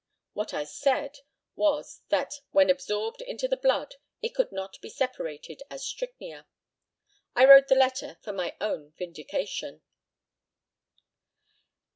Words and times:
What 0.33 0.51
I 0.51 0.63
said 0.63 1.19
was, 1.55 2.01
that 2.09 2.41
when 2.49 2.71
absorbed 2.71 3.21
into 3.21 3.47
the 3.47 3.55
blood 3.55 3.97
it 4.23 4.33
could 4.33 4.51
not 4.51 4.81
be 4.81 4.89
separated 4.89 5.61
as 5.69 5.85
strychnia. 5.85 6.47
I 7.35 7.45
wrote 7.45 7.67
the 7.67 7.75
letter 7.75 8.17
for 8.23 8.33
my 8.33 8.55
own 8.59 8.93
vindication. 8.97 9.83